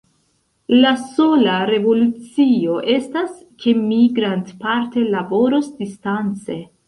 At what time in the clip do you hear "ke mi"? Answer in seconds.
3.65-4.01